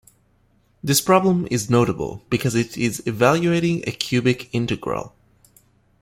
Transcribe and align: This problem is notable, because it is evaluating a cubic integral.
This 0.83 0.99
problem 0.99 1.47
is 1.51 1.69
notable, 1.69 2.23
because 2.31 2.55
it 2.55 2.75
is 2.75 3.05
evaluating 3.05 3.83
a 3.87 3.91
cubic 3.91 4.49
integral. 4.51 5.13